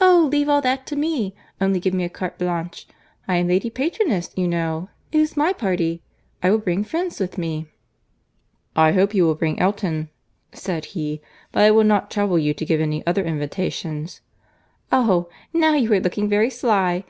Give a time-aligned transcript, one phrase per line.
[0.00, 0.26] "Oh!
[0.32, 1.34] leave all that to me.
[1.60, 4.88] Only give me a carte blanche.—I am Lady Patroness, you know.
[5.12, 6.00] It is my party.
[6.42, 7.66] I will bring friends with me."
[8.74, 10.08] "I hope you will bring Elton,"
[10.54, 11.20] said he:
[11.52, 14.22] "but I will not trouble you to give any other invitations."
[14.90, 15.28] "Oh!
[15.52, 17.04] now you are looking very sly.